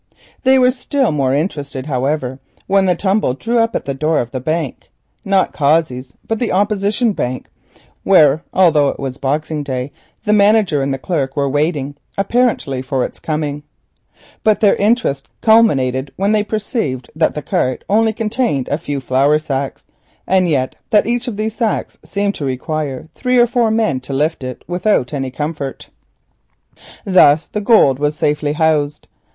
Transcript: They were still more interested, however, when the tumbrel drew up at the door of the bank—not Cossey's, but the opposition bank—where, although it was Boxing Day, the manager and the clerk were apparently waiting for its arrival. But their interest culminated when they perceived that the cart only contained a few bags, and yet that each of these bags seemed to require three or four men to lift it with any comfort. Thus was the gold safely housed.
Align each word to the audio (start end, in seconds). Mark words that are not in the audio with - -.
They 0.41 0.57
were 0.57 0.71
still 0.71 1.11
more 1.11 1.31
interested, 1.31 1.85
however, 1.85 2.39
when 2.65 2.87
the 2.87 2.95
tumbrel 2.95 3.35
drew 3.35 3.59
up 3.59 3.75
at 3.75 3.85
the 3.85 3.93
door 3.93 4.17
of 4.19 4.31
the 4.31 4.39
bank—not 4.39 5.53
Cossey's, 5.53 6.11
but 6.27 6.39
the 6.39 6.51
opposition 6.51 7.13
bank—where, 7.13 8.41
although 8.51 8.89
it 8.89 8.99
was 8.99 9.17
Boxing 9.19 9.61
Day, 9.61 9.91
the 10.23 10.33
manager 10.33 10.81
and 10.81 10.91
the 10.91 10.97
clerk 10.97 11.37
were 11.37 11.45
apparently 11.45 12.71
waiting 12.71 12.83
for 12.83 13.03
its 13.05 13.21
arrival. 13.29 13.61
But 14.43 14.59
their 14.59 14.75
interest 14.77 15.27
culminated 15.39 16.11
when 16.15 16.31
they 16.31 16.41
perceived 16.43 17.11
that 17.15 17.35
the 17.35 17.43
cart 17.43 17.83
only 17.87 18.11
contained 18.11 18.69
a 18.69 18.79
few 18.79 19.01
bags, 19.01 19.85
and 20.25 20.49
yet 20.49 20.75
that 20.89 21.05
each 21.05 21.27
of 21.27 21.37
these 21.37 21.57
bags 21.57 21.99
seemed 22.03 22.33
to 22.37 22.45
require 22.45 23.07
three 23.13 23.37
or 23.37 23.45
four 23.45 23.69
men 23.69 23.99
to 23.99 24.13
lift 24.13 24.43
it 24.43 24.63
with 24.67 24.87
any 24.87 25.29
comfort. 25.29 25.89
Thus 27.05 27.41
was 27.43 27.47
the 27.49 27.61
gold 27.61 28.13
safely 28.15 28.53
housed. 28.53 29.07